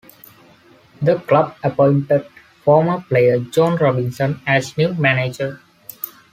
[0.99, 2.25] The club appointed
[2.63, 5.61] former player Jon Robinson as new manager.